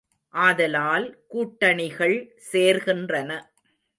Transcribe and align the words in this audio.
ஆதலால் 0.33 1.05
கூட்டணிகள் 1.27 2.15
சேர்கின்றன. 2.51 3.29